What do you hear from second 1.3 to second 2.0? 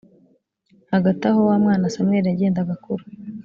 wa mwana